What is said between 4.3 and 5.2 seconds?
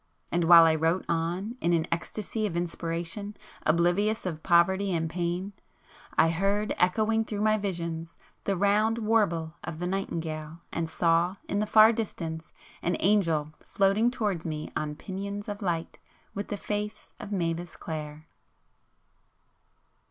poverty and